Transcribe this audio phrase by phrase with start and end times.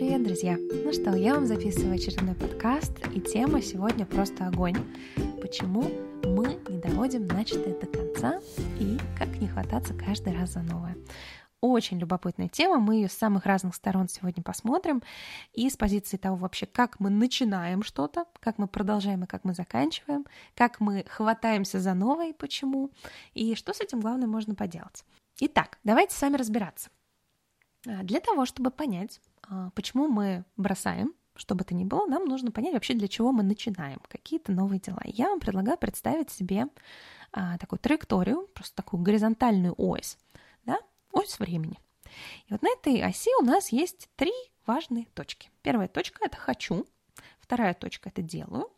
[0.00, 0.56] Привет, друзья!
[0.56, 4.78] Ну что, я вам записываю очередной подкаст, и тема сегодня просто огонь.
[5.42, 5.82] Почему
[6.24, 8.40] мы не доводим начатое до конца
[8.78, 10.96] и как не хвататься каждый раз за новое.
[11.60, 15.02] Очень любопытная тема, мы ее с самых разных сторон сегодня посмотрим,
[15.52, 19.52] и с позиции того вообще, как мы начинаем что-то, как мы продолжаем и как мы
[19.52, 20.24] заканчиваем,
[20.54, 22.90] как мы хватаемся за новое и почему,
[23.34, 25.04] и что с этим главное можно поделать.
[25.40, 26.88] Итак, давайте с вами разбираться.
[27.86, 29.20] А, для того, чтобы понять,
[29.74, 33.42] почему мы бросаем, что бы то ни было, нам нужно понять вообще, для чего мы
[33.42, 35.00] начинаем какие-то новые дела.
[35.04, 36.66] Я вам предлагаю представить себе
[37.32, 40.18] а, такую траекторию, просто такую горизонтальную ось,
[40.64, 40.78] да,
[41.12, 41.78] ось времени.
[42.46, 44.32] И вот на этой оси у нас есть три
[44.66, 45.50] важные точки.
[45.62, 46.86] Первая точка— это «хочу»,
[47.38, 48.70] вторая точка— это «делаю»,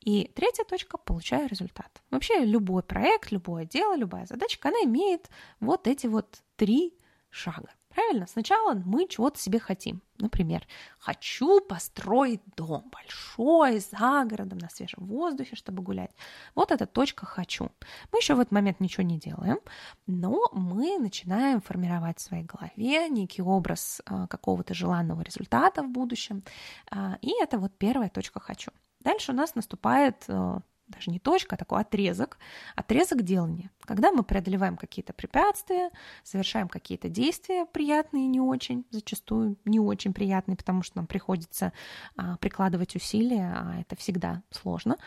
[0.00, 2.02] и третья точка— получаю результат.
[2.10, 6.94] Вообще любой проект, любое дело, любая задачка, она имеет вот эти вот три
[7.30, 7.70] шага.
[7.94, 8.26] Правильно?
[8.26, 10.02] Сначала мы чего-то себе хотим.
[10.18, 10.66] Например,
[10.98, 16.10] хочу построить дом большой, за городом, на свежем воздухе, чтобы гулять.
[16.54, 17.70] Вот эта точка «хочу».
[18.12, 19.58] Мы еще в этот момент ничего не делаем,
[20.06, 26.42] но мы начинаем формировать в своей голове некий образ а, какого-то желанного результата в будущем.
[26.90, 28.72] А, и это вот первая точка «хочу».
[29.00, 32.38] Дальше у нас наступает а, даже не точка, а такой отрезок,
[32.76, 33.70] отрезок делания.
[33.80, 35.90] Когда мы преодолеваем какие-то препятствия,
[36.22, 41.72] совершаем какие-то действия приятные не очень, зачастую не очень приятные, потому что нам приходится
[42.16, 44.98] а, прикладывать усилия, а это всегда сложно.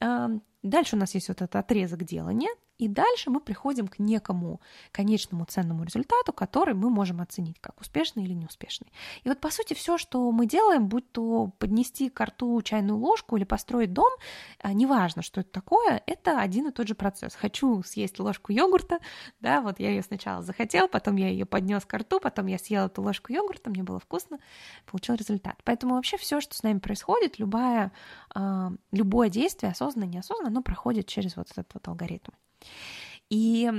[0.00, 0.30] А,
[0.62, 4.60] дальше у нас есть вот этот отрезок делания, и дальше мы приходим к некому
[4.92, 8.92] конечному ценному результату, который мы можем оценить как успешный или неуспешный.
[9.24, 13.36] И вот по сути все, что мы делаем, будь то поднести к рту чайную ложку
[13.36, 14.10] или построить дом,
[14.60, 17.34] а, неважно, что это такое, это один и тот же процесс.
[17.34, 18.98] Хочу съесть ложку йогурта,
[19.40, 22.86] да, вот я ее сначала захотел, потом я ее поднес к рту, потом я съел
[22.86, 24.38] эту ложку йогурта, мне было вкусно,
[24.84, 25.56] получил результат.
[25.64, 27.92] Поэтому вообще все, что с нами происходит, любая,
[28.34, 32.32] а, любое действие, осознанно, неосознанно, оно проходит через вот этот вот алгоритм.
[33.28, 33.70] И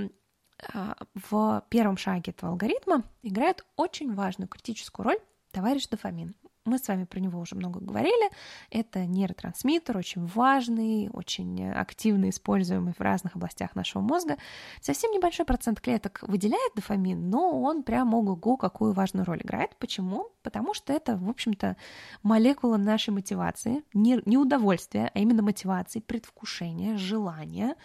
[0.74, 5.20] а, в первом шаге этого алгоритма играет очень важную критическую роль
[5.52, 6.36] товарищ дофамин.
[6.68, 8.30] Мы с вами про него уже много говорили.
[8.70, 14.38] Это нейротрансмиттер, очень важный, очень активно используемый в разных областях нашего мозга.
[14.82, 19.78] Совсем небольшой процент клеток выделяет дофамин, но он прям ого-го какую важную роль играет.
[19.78, 20.28] Почему?
[20.44, 21.78] Потому что это, в общем-то,
[22.22, 27.76] молекула нашей мотивации, не, не удовольствия, а именно мотивации, предвкушения, желания,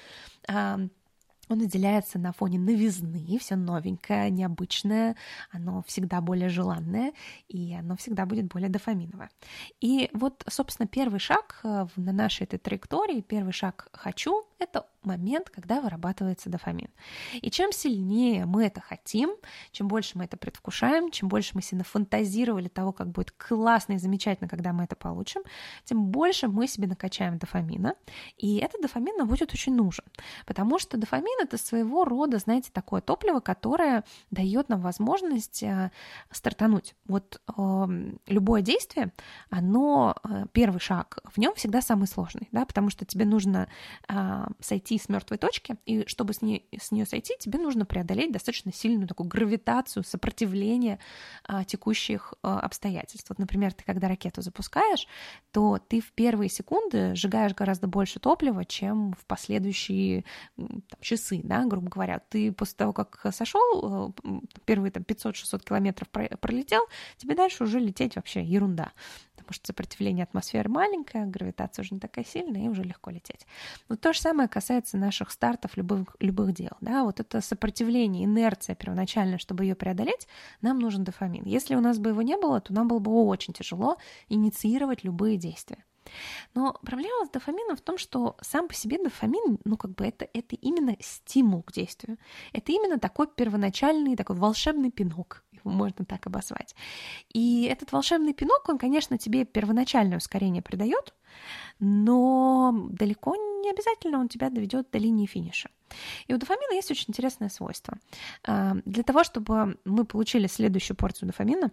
[1.48, 5.16] он выделяется на фоне новизны, все новенькое, необычное,
[5.50, 7.12] оно всегда более желанное,
[7.48, 9.30] и оно всегда будет более дофаминовое.
[9.81, 15.50] И вот, собственно, первый шаг э, на нашей этой траектории, первый шаг «хочу»— это момент,
[15.50, 16.88] когда вырабатывается дофамин.
[17.40, 19.30] И чем сильнее мы это хотим,
[19.70, 23.98] чем больше мы это предвкушаем, чем больше мы себе нафантазировали того, как будет классно и
[23.98, 25.42] замечательно, когда мы это получим,
[25.84, 27.94] тем больше мы себе накачаем дофамина.
[28.36, 30.04] И этот дофамин нам будет очень нужен,
[30.46, 35.90] потому что дофамин— это своего рода, знаете, такое топливо, которое дает нам возможность э,
[36.30, 36.94] стартануть.
[37.06, 39.12] Вот э, любое действие,
[39.50, 43.69] оно, э, первый шаг, в нем всегда самый сложный, да, потому что тебе нужно
[44.08, 47.84] э, сойти сойти с мертвой точки, и чтобы с, ней, с нее сойти, тебе нужно
[47.84, 50.98] преодолеть достаточно сильную такую гравитацию, сопротивление
[51.44, 53.28] а, текущих а, обстоятельств.
[53.28, 55.06] Вот, например, ты когда ракету запускаешь,
[55.52, 60.25] то ты в первые секунды сжигаешь гораздо больше топлива, чем в последующие
[60.56, 62.20] там, часы, да, грубо говоря.
[62.28, 66.82] Ты после того, как сошел, э, первые там 500-600 километров пролетел,
[67.16, 68.92] тебе дальше уже лететь вообще ерунда
[69.42, 73.47] потому что сопротивление атмосферы маленькое, гравитация уже не такая сильная, и уже легко лететь.
[73.88, 76.72] Но то же самое касается наших стартов любых, любых дел.
[76.81, 77.04] Да?
[77.04, 80.26] Вот это сопротивление, инерция первоначальная, чтобы ее преодолеть,
[80.60, 81.44] нам нужен дофамин.
[81.44, 83.97] Если у нас бы его не было, то нам было бы очень тяжело
[84.28, 85.84] инициировать любые действия.
[86.54, 90.28] Но проблема с дофамином в том, что сам по себе дофамин, ну как бы это,
[90.32, 92.19] это именно стимул к действию.
[92.53, 96.75] Это именно такой первоначальный, такой волшебный пинок, его можно так обозвать.
[97.32, 101.14] И этот волшебный пинок, он, конечно, тебе первоначальное ускорение придает,
[101.78, 105.70] но далеко не обязательно он тебя доведет до линии финиша.
[106.26, 107.99] И у дофамина есть очень интересное свойство.
[108.44, 111.70] А, для того, чтобы мы получили следующую порцию дофамина,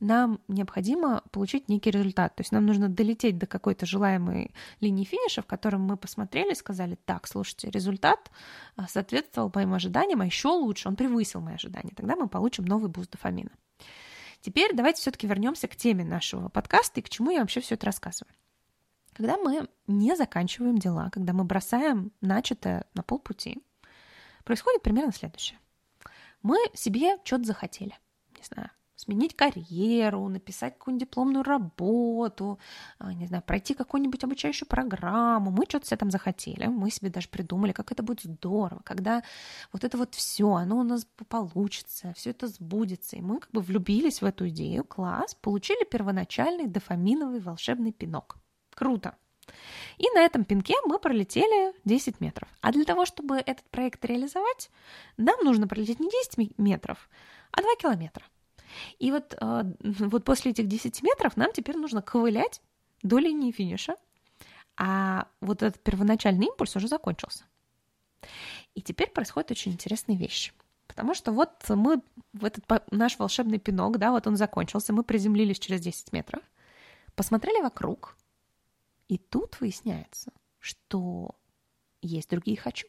[0.00, 2.34] нам необходимо получить некий результат.
[2.34, 6.96] То есть нам нужно долететь до какой-то желаемой линии финиша, в котором мы посмотрели, сказали,
[7.04, 8.30] так, слушайте, результат
[8.76, 11.92] а, соответствовал моим ожиданиям, а еще лучше, он превысил мои ожидания.
[11.94, 13.50] Тогда мы получим новый boost дофамина.
[14.40, 17.84] Теперь давайте все-таки вернемся к теме нашего подкаста и к чему я вообще все это
[17.86, 18.34] рассказываю.
[19.20, 23.62] Когда мы не заканчиваем дела, когда мы бросаем начатое на полпути,
[24.44, 25.58] происходит примерно следующее.
[26.40, 27.92] Мы себе что-то захотели.
[28.38, 32.58] Не знаю, сменить карьеру, написать какую-нибудь дипломную работу,
[32.98, 35.50] а, не знаю, пройти какую-нибудь обучающую программу.
[35.50, 39.22] Мы что-то себе там захотели, мы себе даже придумали, как это будет здорово, когда
[39.70, 43.16] вот это вот все, оно у нас получится, все это сбудется.
[43.16, 48.38] И мы как бы влюбились в эту идею, класс, получили первоначальный дофаминовый волшебный пинок.
[48.80, 49.14] Круто.
[49.98, 52.48] И на этом пинке мы пролетели 10 метров.
[52.62, 54.70] А для того, чтобы этот проект реализовать,
[55.18, 57.10] нам нужно пролететь не 10 метров,
[57.50, 58.24] а 2 километра.
[58.98, 62.62] И вот, э, вот после этих 10 метров нам теперь нужно ковылять
[63.02, 63.96] до линии финиша,
[64.78, 67.44] а вот этот первоначальный импульс уже закончился.
[68.74, 70.54] И теперь происходит очень интересная вещь.
[70.86, 72.00] Потому что вот мы,
[72.32, 76.42] в этот наш волшебный пинок, да, вот он закончился, мы приземлились через 10 метров,
[77.14, 78.16] посмотрели вокруг,
[79.10, 81.34] и тут выясняется, что
[82.00, 82.86] есть другие «хочу».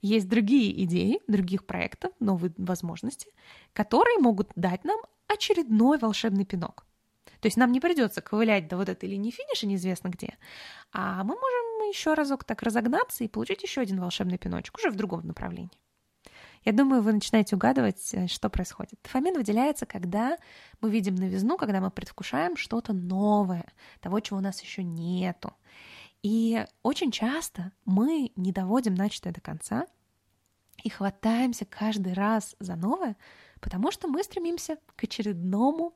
[0.00, 3.32] Есть другие идеи, других проектов, новые возможности,
[3.72, 6.84] которые могут дать нам очередной волшебный пинок.
[7.40, 10.36] То есть нам не придется ковылять до вот этой линии финиша неизвестно где,
[10.90, 14.96] а мы можем еще разок так разогнаться и получить еще один волшебный пиночек уже в
[14.96, 15.78] другом направлении.
[16.64, 18.98] Я думаю, вы начинаете угадывать, э, что происходит.
[19.02, 20.36] Дофамин выделяется, когда
[20.80, 23.66] мы видим новизну, когда мы предвкушаем что-то новое,
[24.00, 25.54] того, чего у нас еще нету.
[26.22, 29.86] И очень часто мы не доводим начатое до конца
[30.84, 33.16] и хватаемся каждый раз за новое,
[33.60, 35.94] потому что мы стремимся к очередному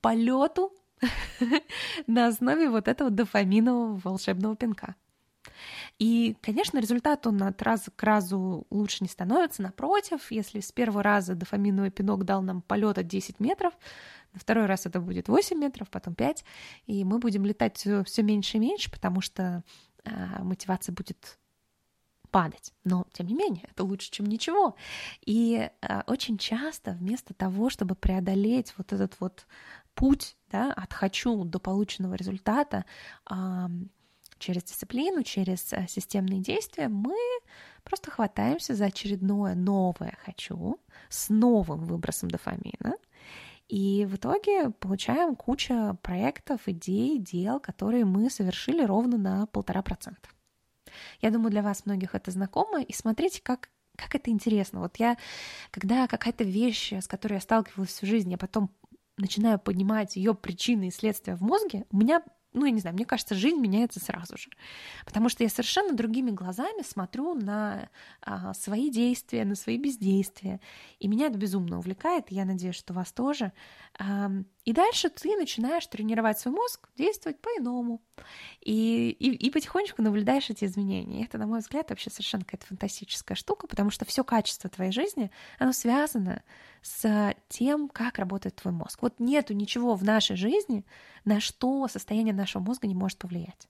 [0.00, 0.72] полету
[2.06, 4.94] на основе вот этого дофаминового волшебного пинка.
[5.98, 9.62] И, конечно, результат он от раза к разу лучше не становится.
[9.62, 13.72] Напротив, если с первого раза дофаминовый пинок дал нам полет от 10 метров,
[14.32, 16.44] на второй раз это будет 8 метров, потом 5,
[16.86, 19.62] и мы будем летать все, меньше и меньше, потому что
[20.04, 21.38] э, мотивация будет
[22.30, 22.72] падать.
[22.82, 24.74] Но, тем не менее, это лучше, чем ничего.
[25.24, 29.46] И э, очень часто вместо того, чтобы преодолеть вот этот вот
[29.94, 32.86] путь да, от «хочу» до полученного результата,
[33.30, 33.34] э,
[34.42, 37.16] через дисциплину, через э, системные действия, мы
[37.84, 40.78] просто хватаемся за очередное новое «хочу»
[41.08, 42.96] с новым выбросом дофамина,
[43.68, 50.28] и в итоге получаем кучу проектов, идей, дел, которые мы совершили ровно на полтора процента.
[51.22, 54.80] Я думаю, для вас многих это знакомо, и смотрите, как как это интересно.
[54.80, 55.18] Вот я,
[55.70, 58.70] когда какая-то вещь, с которой я сталкивалась всю жизнь, я потом
[59.18, 62.22] начинаю поднимать ее причины и следствия в мозге, у меня
[62.52, 64.50] ну, я не знаю, мне кажется, жизнь меняется сразу же.
[65.04, 67.88] Потому что я совершенно другими глазами смотрю на
[68.20, 70.60] а, свои действия, на свои бездействия.
[70.98, 73.52] И меня это безумно увлекает, и я надеюсь, что вас тоже.
[73.98, 74.30] А,
[74.64, 78.00] и дальше ты начинаешь тренировать свой мозг, действовать по-иному.
[78.60, 81.20] И, и, и потихонечку наблюдаешь эти изменения.
[81.20, 84.92] И это, на мой взгляд, вообще совершенно какая-то фантастическая штука, потому что все качество твоей
[84.92, 86.44] жизни, оно связано
[86.80, 89.02] с тем, как работает твой мозг.
[89.02, 90.84] Вот нету ничего в нашей жизни,
[91.24, 93.68] на что состояние нашего мозга не может повлиять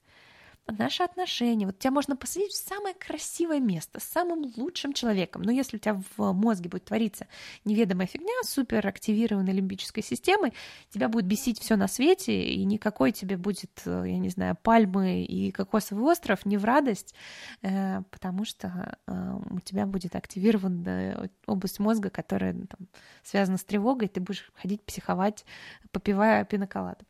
[0.67, 1.67] наши отношения.
[1.67, 5.43] Вот тебя можно посадить в самое красивое место с самым лучшим человеком.
[5.43, 7.27] Но если у тебя в мозге будет твориться
[7.65, 10.53] неведомая фигня, супер активированной лимбической системой,
[10.91, 15.25] тебя будет бесить все на свете, и никакой тебе будет, э, я не знаю, пальмы
[15.25, 17.15] и кокосовый остров не в радость,
[17.63, 22.89] э, потому что э, у тебя будет активирована область мозга, которая там,
[23.23, 25.45] связана с тревогой, и ты будешь ходить психовать,
[25.91, 27.05] попивая пиноколаду.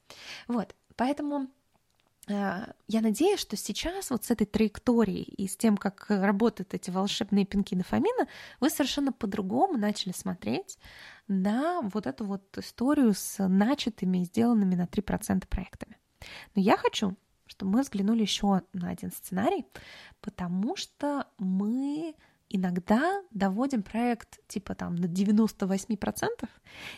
[0.48, 1.48] Вот, поэтому
[2.28, 7.44] я надеюсь, что сейчас вот с этой траекторией и с тем, как работают эти волшебные
[7.44, 8.28] пинки дофамина,
[8.60, 10.78] вы совершенно по-другому начали смотреть
[11.26, 15.96] на вот эту вот историю с начатыми и сделанными на 3% проектами.
[16.54, 19.66] Но я хочу, чтобы мы взглянули еще на один сценарий,
[20.20, 22.14] потому что мы
[22.52, 26.26] иногда доводим проект типа там на 98%,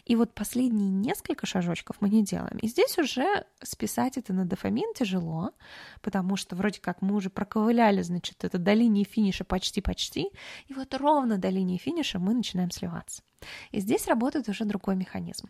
[0.05, 2.59] и вот последние несколько шажочков мы не делаем.
[2.59, 5.53] И здесь уже списать это на дофамин тяжело,
[6.03, 10.31] потому что вроде как мы уже проковыляли, значит, это до линии финиша почти-почти,
[10.67, 13.23] и вот ровно до линии финиша мы начинаем сливаться.
[13.71, 15.49] И здесь работает уже другой механизм.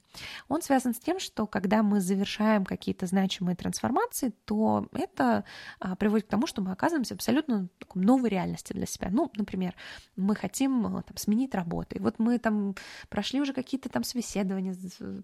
[0.48, 5.44] Он связан с тем, что когда мы завершаем какие-то значимые трансформации, то это
[5.80, 9.08] а, приводит к тому, что мы оказываемся абсолютно в новой реальности для себя.
[9.10, 9.74] Ну, например,
[10.16, 12.74] мы хотим а, там, сменить работу, и вот мы там
[13.08, 14.74] прошли уже какие-то там собеседования,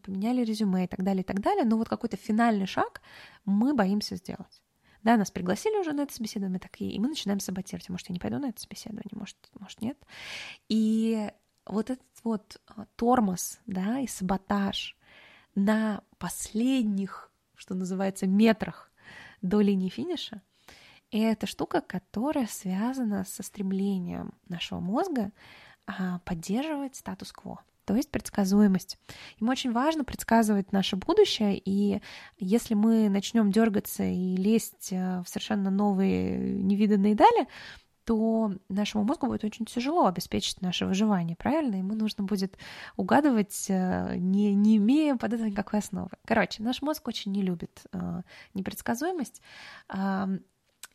[0.05, 3.01] поменяли резюме и так далее, и так далее, но вот какой-то финальный шаг
[3.45, 4.63] мы боимся сделать.
[5.03, 7.89] Да, нас пригласили уже на это собеседование, так и, и мы начинаем саботировать.
[7.89, 9.99] Может, я не пойду на это собеседование, может, может нет.
[10.69, 11.31] И
[11.67, 14.97] вот этот вот а, тормоз, да, и саботаж
[15.55, 18.91] на последних, что называется, метрах
[19.43, 20.43] до линии финиша,
[21.11, 25.33] это штука, которая связана со стремлением нашего мозга
[25.87, 27.63] а, поддерживать статус-кво.
[27.85, 28.99] то есть предсказуемость.
[29.39, 32.01] Им очень важно предсказывать наше будущее, и
[32.39, 37.49] если мы начнем дергаться и лезть э, в совершенно новые невиданные дали,
[38.05, 41.77] то нашему мозгу будет очень тяжело обеспечить наше выживание, правильно?
[41.77, 42.57] Ему нужно будет
[42.97, 46.11] угадывать, э, не, не имея под это никакой основы.
[46.25, 48.23] Короче, наш мозг очень не любит э,
[48.55, 49.43] непредсказуемость,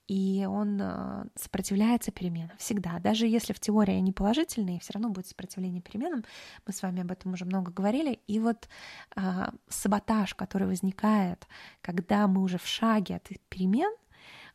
[0.08, 3.00] и он э, сопротивляется переменам всегда.
[3.00, 6.24] Даже если в теории они положительные, все равно будет сопротивление переменам.
[6.68, 8.20] Мы с вами об этом уже много говорили.
[8.28, 8.70] И вот
[9.16, 11.48] э, саботаж, который возникает,
[11.82, 13.92] когда мы уже в шаге от перемен,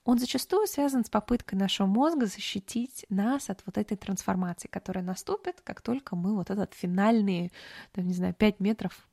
[0.04, 5.60] он зачастую связан с попыткой нашего мозга защитить нас от вот этой трансформации, которая наступит,
[5.62, 7.52] как только мы вот этот финальный,
[7.92, 9.08] там, не знаю, 5 метров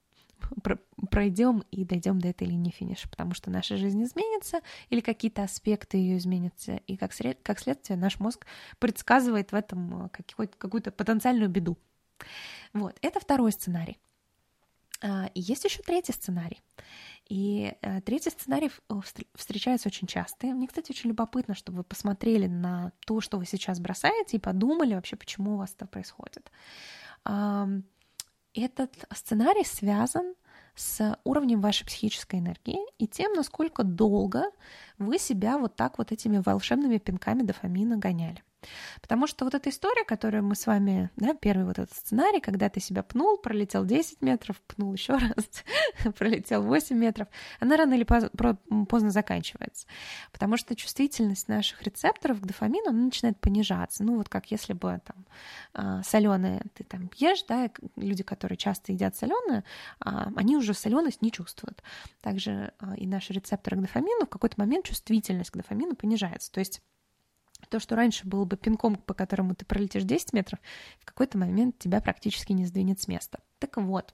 [1.10, 5.98] пройдем и дойдем до этой линии финиша, потому что наша жизнь изменится или какие-то аспекты
[5.98, 7.40] ее изменятся, и как, сред...
[7.42, 8.46] как следствие наш мозг
[8.80, 11.78] предсказывает в этом э, какую-то потенциальную беду.
[12.74, 13.98] Вот, это второй сценарий.
[15.02, 16.62] А, и есть еще третий сценарий.
[17.30, 18.72] И э, третий сценарий
[19.36, 20.48] встречается очень часто.
[20.48, 24.40] И мне, кстати, очень любопытно, чтобы вы посмотрели на то, что вы сейчас бросаете, и
[24.40, 26.50] подумали вообще, почему у вас это происходит.
[28.54, 30.36] Этот сценарий связан
[30.76, 34.44] с уровнем вашей психической энергии и тем, насколько долго
[34.98, 38.44] вы себя вот так вот этими волшебными пинками дофамина гоняли.
[39.02, 42.70] Потому что вот эта история, которую мы с вами, да, первый вот этот сценарий, когда
[42.70, 45.64] ты себя пнул, пролетел 10 метров, пнул еще раз,
[46.18, 47.28] пролетел 8 метров,
[47.60, 48.06] она рано или
[48.86, 49.88] поздно заканчивается.
[50.32, 54.04] Потому что чувствительность наших рецепторов к дофамину она начинает понижаться.
[54.04, 55.26] Ну вот как если бы там
[55.74, 59.64] а, соленое ты там ешь, да, люди, которые часто едят соленое,
[60.00, 61.82] а, они уже соленость не чувствуют.
[62.22, 66.52] Также а, и наши рецепторы к дофамину в какой-то момент чувствительность к дофамину понижается.
[66.52, 66.82] То есть
[67.70, 70.60] то, что раньше было бы пинком, по которому ты пролетишь 10 метров,
[71.00, 73.40] в какой-то момент тебя практически не сдвинет с места.
[73.60, 74.14] Так вот,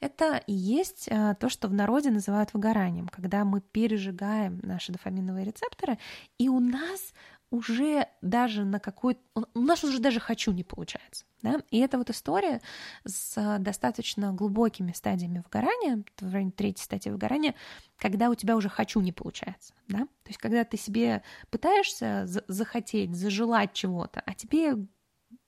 [0.00, 5.44] это и есть а, то, что в народе называют выгоранием, когда мы пережигаем наши дофаминовые
[5.44, 5.98] рецепторы,
[6.38, 7.12] и у нас
[7.50, 12.10] уже даже на какой у нас уже даже хочу не получается, да, и это вот
[12.10, 12.60] история
[13.04, 17.54] с достаточно глубокими стадиями выгорания, в районе третьей стадии выгорания,
[17.98, 23.14] когда у тебя уже хочу не получается, да, то есть когда ты себе пытаешься захотеть,
[23.14, 24.74] зажелать чего-то, а тебе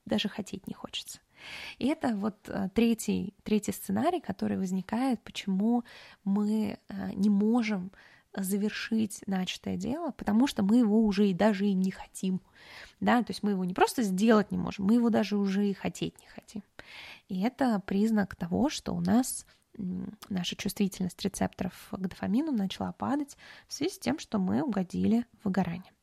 [0.05, 1.19] даже хотеть не хочется.
[1.77, 5.83] И это вот э, третий, третий сценарий, который возникает, почему
[6.23, 7.91] мы э, не можем
[8.35, 12.41] завершить начатое дело, потому что мы его уже и даже и не хотим.
[12.99, 13.23] Да?
[13.23, 16.19] То есть мы его не просто сделать не можем, мы его даже уже и хотеть
[16.19, 16.63] не хотим.
[17.27, 19.45] И это признак того, что у нас
[20.29, 25.45] наша чувствительность рецепторов к дофамину начала падать в связи с тем, что мы угодили в
[25.45, 25.93] выгорание.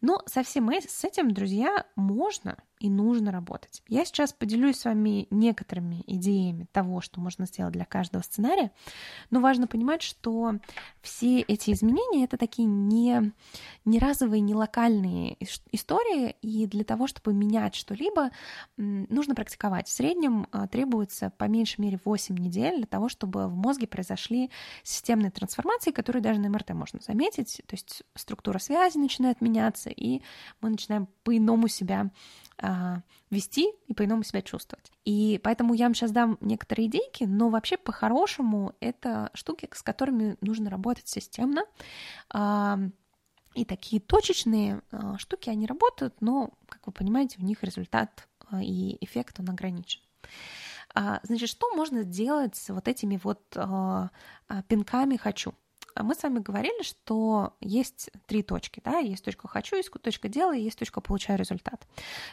[0.00, 3.82] Но со всем с этим, друзья, можно и нужно работать.
[3.88, 8.70] Я сейчас поделюсь с вами некоторыми идеями того, что можно сделать для каждого сценария,
[9.30, 10.54] но важно понимать, что
[11.00, 13.32] все эти изменения— это такие не,
[13.84, 15.38] не разовые, не локальные
[15.72, 18.30] истории, и для того, чтобы менять что-либо,
[18.76, 19.88] нужно практиковать.
[19.88, 24.50] В среднем а, требуется по меньшей мере 8 недель для того, чтобы в мозге произошли
[24.82, 30.20] системные трансформации, которые даже на МРТ можно заметить, то есть структура связи начинает меняться, и
[30.60, 32.10] мы начинаем по-иному себя
[33.30, 34.90] вести и по-иному себя чувствовать.
[35.04, 40.36] И поэтому я вам сейчас дам некоторые идейки, но вообще по-хорошему это штуки, с которыми
[40.40, 41.64] нужно работать системно.
[42.30, 42.78] А,
[43.54, 48.62] и такие точечные а, штуки, они работают, но, как вы понимаете, у них результат а,
[48.62, 50.00] и эффект, он ограничен.
[50.94, 54.10] А, значит, что можно сделать с вот этими вот а,
[54.48, 55.52] а, пинками «хочу»?
[55.96, 60.28] А мы с вами говорили, что есть три точки, да, есть точка «хочу», есть точка
[60.28, 61.86] «делаю», есть точка «получаю результат».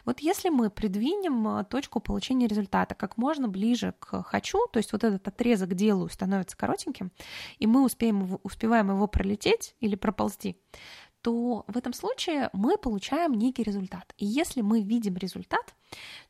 [0.03, 4.91] Вот если мы придвинем э, точку получения результата как можно ближе к «хочу», то есть
[4.91, 7.13] вот этот отрезок «делаю» становится коротеньким,
[7.57, 10.57] и мы успеем, успеваем его пролететь или проползти,
[11.21, 14.13] то в этом случае мы получаем некий результат.
[14.17, 15.73] И если мы видим результат,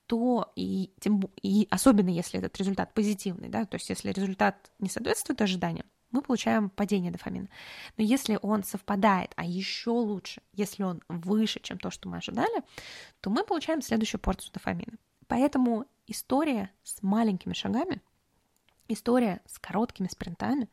[0.05, 4.89] то и, тем, и особенно если этот результат позитивный, да, то есть если результат не
[4.89, 7.49] соответствует ожиданиям, мы получаем падение дофамина.
[7.97, 12.63] Но если он совпадает, а еще лучше, если он выше, чем то, что мы ожидали,
[13.19, 14.97] то мы получаем следующую порцию дофамина.
[15.27, 18.01] Поэтому история с маленькими шагами—
[18.89, 20.67] История с короткими спринтами,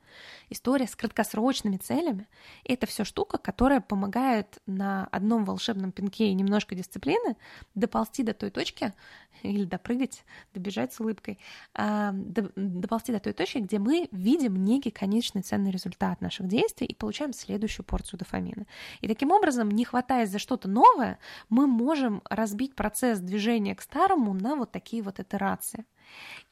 [0.49, 2.27] история с краткосрочными целями—
[2.65, 7.37] это все штука, которая помогает на одном волшебном пинке и немножко дисциплины
[7.77, 8.95] доползти до той точки
[9.43, 11.39] или допрыгать, добежать с улыбкой,
[11.73, 16.97] а, доползти до той точки, где мы видим некий конечный ценный результат наших действий и
[16.97, 18.67] получаем следующую порцию дофамина.
[19.03, 24.35] И таким образом, не хватаясь за что-то новое, мы можем разбить процесс движения к старому
[24.35, 25.85] на вот такие вот итерации—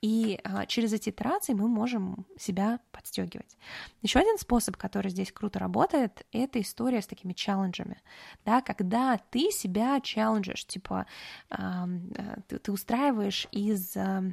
[0.01, 3.57] И а, через эти итерации мы можем себя подстегивать.
[4.03, 8.01] Еще один способ, который здесь круто работает, это история с такими челленджами.
[8.45, 11.07] Да, когда ты себя челленджишь, типа
[11.51, 11.89] а,
[12.47, 14.25] ты, устраиваешь из а,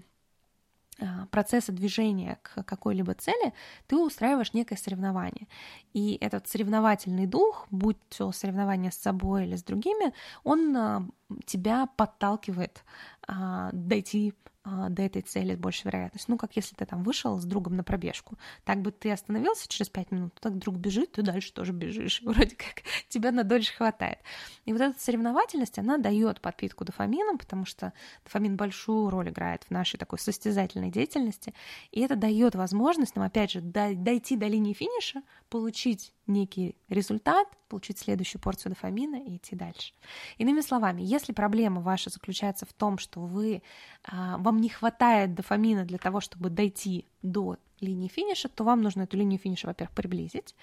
[0.99, 3.53] а, процесса движения к какой-либо цели,
[3.87, 5.47] ты устраиваешь некое соревнование.
[5.93, 10.13] И этот соревновательный дух, будь то соревнование с собой или с другими,
[10.43, 11.11] он
[11.45, 12.83] тебя подталкивает
[13.27, 14.33] дойти
[14.65, 16.31] до этой цели с большей вероятностью.
[16.31, 18.37] Ну, как если ты там вышел с другом на пробежку.
[18.63, 22.21] Так бы ты остановился через пять минут, так друг бежит, ты дальше тоже бежишь.
[22.25, 24.19] Вроде как тебя на дольше хватает.
[24.65, 27.93] И вот эта соревновательность, она дает подпитку дофамином, потому что
[28.23, 31.53] дофамин большую роль играет в нашей такой состязательной деятельности.
[31.91, 37.99] И это дает возможность нам, опять же, дойти до линии финиша, получить некий результат, получить
[37.99, 39.93] следующую порцию дофамина и идти дальше.
[40.37, 43.61] Иными словами, если проблема ваша заключается в том, что вы,
[44.03, 49.03] а, вам не хватает дофамина для того, чтобы дойти до линии финиша, то вам нужно
[49.03, 50.55] эту линию финиша, во-первых, приблизить,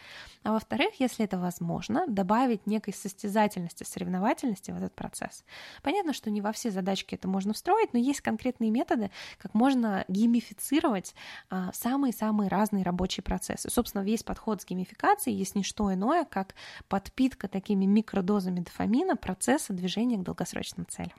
[0.42, 5.44] а во-вторых, если это возможно, добавить некой состязательности, соревновательности в этот процесс.
[5.82, 10.04] Понятно, что не во все задачки это можно встроить, но есть конкретные методы, как можно
[10.08, 11.14] геймифицировать
[11.50, 13.70] а, самые-самые разные рабочие процессы.
[13.70, 16.54] Собственно, весь подход с геймификацией есть не что иное, как
[16.88, 21.12] подпитка такими микродозами дофамина процесса движения к долгосрочным целям.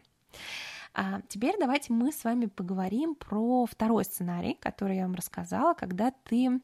[0.94, 6.12] А теперь давайте мы с вами поговорим про второй сценарий, который я вам рассказала, когда
[6.12, 6.62] ты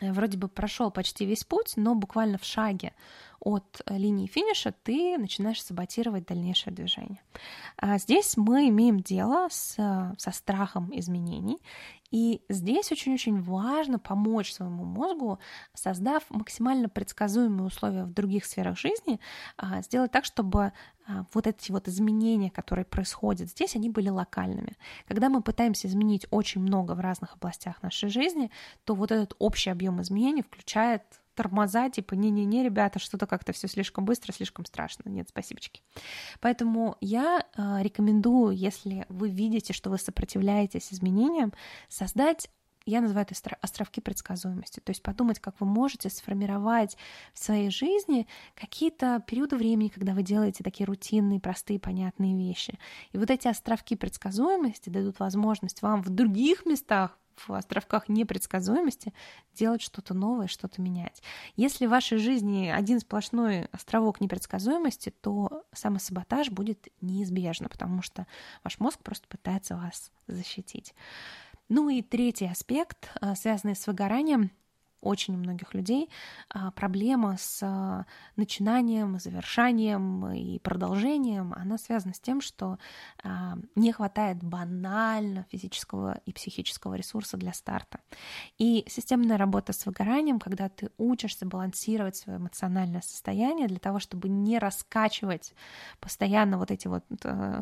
[0.00, 2.94] э, вроде бы прошел почти весь путь, но буквально в шаге
[3.44, 7.20] от э, линии финиша ты начинаешь саботировать дальнейшее движение.
[7.76, 9.74] А здесь мы имеем дело с,
[10.18, 11.60] со страхом изменений,
[12.14, 15.40] и здесь очень-очень важно помочь своему мозгу,
[15.74, 19.18] создав максимально предсказуемые условия в других сферах жизни,
[19.56, 20.72] а, сделать так, чтобы
[21.08, 24.76] а, вот эти вот изменения, которые происходят здесь, они были локальными.
[25.08, 28.52] Когда мы пытаемся изменить очень много в разных областях нашей жизни,
[28.84, 31.02] то вот этот общий объем изменений включает
[31.34, 35.08] тормоза, типа, не-не-не, ребята, что-то как-то все слишком быстро, слишком страшно.
[35.08, 35.82] Нет, спасибочки.
[36.40, 41.52] Поэтому я э, рекомендую, если вы видите, что вы сопротивляетесь изменениям,
[41.88, 42.48] создать
[42.86, 44.80] я называю это островки предсказуемости.
[44.80, 46.96] То есть подумать, как вы можете сформировать
[47.32, 52.78] в своей жизни какие-то периоды времени, когда вы делаете такие рутинные, простые, понятные вещи.
[53.12, 59.12] И вот эти островки предсказуемости дадут возможность вам в других местах в островках непредсказуемости
[59.54, 61.22] делать что-то новое, что-то менять.
[61.56, 68.26] Если в вашей жизни один сплошной островок непредсказуемости, то самосаботаж будет неизбежно, потому что
[68.62, 70.94] ваш мозг просто пытается вас защитить.
[71.68, 74.50] Ну и третий аспект, а, связанный с выгоранием—
[75.04, 76.08] очень многих людей
[76.48, 82.78] а, проблема с а, начинанием, завершанием и продолжением, она связана с тем, что
[83.22, 88.00] а, не хватает банально физического и психического ресурса для старта.
[88.58, 94.28] И системная работа с выгоранием, когда ты учишься балансировать свое эмоциональное состояние для того, чтобы
[94.28, 95.54] не раскачивать
[96.00, 97.04] постоянно вот эти вот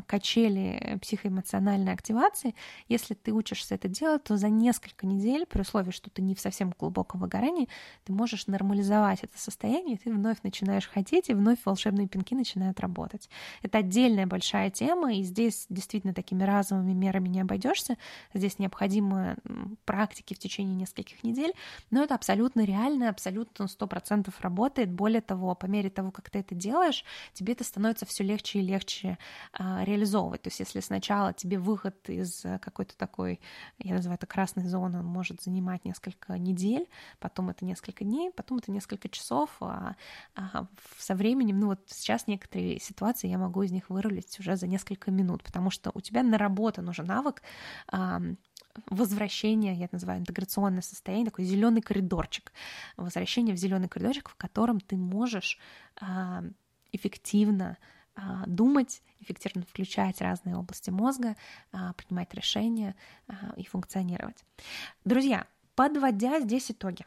[0.06, 2.54] качели психоэмоциональной активации,
[2.88, 6.40] если ты учишься это делать, то за несколько недель, при условии, что ты не в
[6.40, 7.68] совсем глубоком выгорании,
[8.04, 12.80] ты можешь нормализовать это состояние, и ты вновь начинаешь хотеть, и вновь волшебные пинки начинают
[12.80, 13.28] работать.
[13.62, 17.96] Это отдельная большая тема, и здесь действительно такими разовыми мерами не обойдешься.
[18.34, 19.36] Здесь необходимы
[19.84, 21.52] практики в течение нескольких недель,
[21.90, 24.90] но это абсолютно реально, абсолютно сто процентов работает.
[24.90, 28.62] Более того, по мере того, как ты это делаешь, тебе это становится все легче и
[28.62, 29.18] легче
[29.52, 30.42] а, реализовывать.
[30.42, 33.40] То есть если сначала тебе выход из какой-то такой,
[33.78, 36.88] я называю это красной зоны, он может занимать несколько недель,
[37.22, 39.94] потом это несколько дней, потом это несколько часов, а,
[40.34, 40.66] а
[40.98, 45.12] со временем, ну вот сейчас некоторые ситуации я могу из них вырулить уже за несколько
[45.12, 47.42] минут, потому что у тебя наработан уже навык
[47.86, 48.20] а,
[48.86, 52.52] возвращение, я это называю интеграционное состояние, такой зеленый коридорчик,
[52.96, 55.58] возвращение в зеленый коридорчик, в котором ты можешь
[56.00, 56.42] а,
[56.90, 57.78] эффективно
[58.46, 61.34] думать, эффективно включать разные области мозга,
[61.72, 62.94] а, принимать решения
[63.26, 64.44] а, и функционировать.
[65.06, 67.04] Друзья, подводя здесь итоги,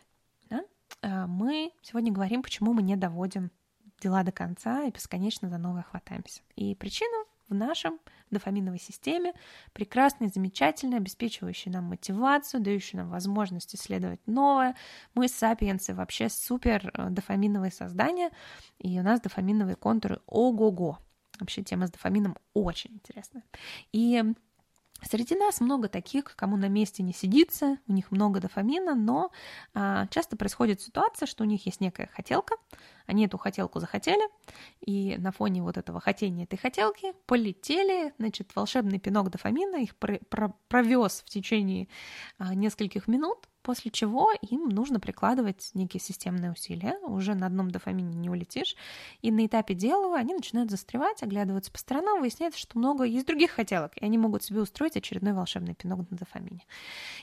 [0.49, 3.51] да, мы сегодня говорим, почему мы не доводим
[3.99, 6.41] дела до конца и бесконечно за новое хватаемся.
[6.55, 7.99] И причину в нашем
[8.31, 9.33] дофаминовой системе,
[9.73, 14.75] прекрасной, замечательной, обеспечивающей нам мотивацию, дающей нам возможность исследовать новое.
[15.13, 18.31] Мы, сапиенсы, вообще супер э, дофаминовые создания,
[18.79, 20.99] и у нас дофаминовые контуры ого-го.
[21.39, 23.43] Вообще тема с дофамином очень интересная.
[23.91, 24.23] И
[25.09, 29.31] Среди нас много таких, кому на месте не сидится, у них много дофамина, но
[29.75, 32.55] а, часто происходит ситуация, что у них есть некая хотелка,
[33.05, 34.23] они эту хотелку захотели,
[34.81, 41.21] и на фоне вот этого хотения этой хотелки полетели, значит, волшебный пинок дофамина их провез
[41.23, 41.87] в течение
[42.39, 48.13] а, нескольких минут, после чего им нужно прикладывать некие системные усилия, уже на одном дофамине
[48.13, 48.75] не улетишь,
[49.23, 53.49] и на этапе дела они начинают застревать, оглядываться по сторонам, выясняется, что много есть других
[53.51, 56.63] хотелок, и они могут себе устроить очередной волшебный пинок на дофамине.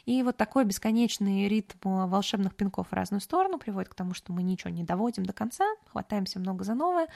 [0.05, 4.43] И вот такой бесконечный ритм волшебных пинков в разную сторону приводит к тому, что мы
[4.43, 7.07] ничего не доводим до конца, хватаемся много за новое,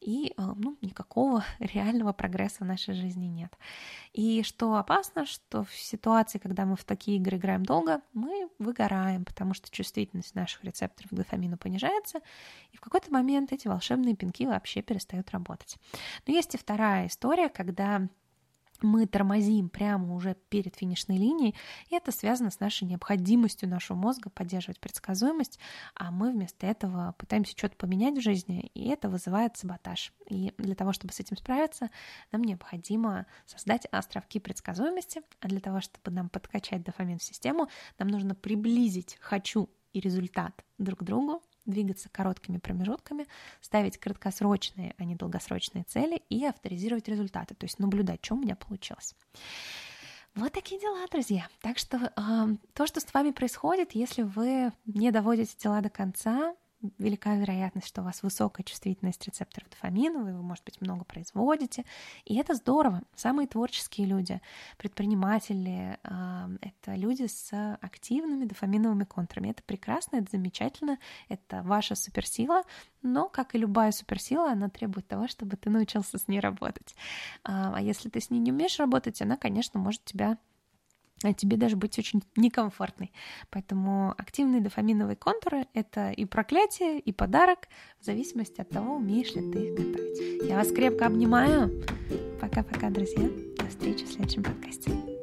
[0.00, 3.52] и э, ну, никакого реального прогресса в нашей жизни нет.
[4.12, 9.24] И что опасно, что в ситуации, когда мы в такие игры играем долго, мы выгораем,
[9.24, 12.18] потому что чувствительность наших рецепторов к дофамину понижается,
[12.72, 15.76] и в какой-то момент эти волшебные пинки вообще перестают работать.
[16.26, 18.08] Но есть и вторая история, когда
[18.82, 21.54] мы тормозим прямо уже перед финишной линией,
[21.88, 25.58] и это связано с нашей необходимостью нашего мозга поддерживать предсказуемость,
[25.94, 30.12] а мы вместо этого пытаемся что-то поменять в жизни, и это вызывает саботаж.
[30.28, 31.90] И для того, чтобы с этим справиться,
[32.32, 38.08] нам необходимо создать островки предсказуемости, а для того, чтобы нам подкачать дофамин в систему, нам
[38.08, 43.26] нужно приблизить «хочу» и результат друг к другу, двигаться короткими промежутками,
[43.60, 48.56] ставить краткосрочные, а не долгосрочные цели и авторизировать результаты, то есть наблюдать, что у меня
[48.56, 49.14] получилось.
[50.34, 51.48] Вот такие дела, друзья.
[51.62, 56.54] Так что э, то, что с вами происходит, если вы не доводите дела до конца,
[56.98, 61.84] велика вероятность, что у вас высокая чувствительность рецепторов дофамина, вы может быть, много производите,
[62.24, 63.02] и это здорово.
[63.14, 64.40] Самые творческие люди,
[64.78, 69.50] предприниматели, это люди с активными дофаминовыми контурами.
[69.50, 72.62] Это прекрасно, это замечательно, это ваша суперсила,
[73.02, 76.94] но, как и любая суперсила, она требует того, чтобы ты научился с ней работать.
[77.44, 80.38] А если ты с ней не умеешь работать, она, конечно, может тебя
[81.22, 83.12] а тебе даже быть очень некомфортной.
[83.50, 87.68] Поэтому активные дофаминовые контуры— это и проклятие, и подарок,
[88.00, 90.48] в зависимости от того, умеешь ли ты их готовить.
[90.48, 91.82] Я вас крепко обнимаю.
[92.40, 93.28] Пока-пока, друзья.
[93.58, 95.15] До встречи в следующем подкасте.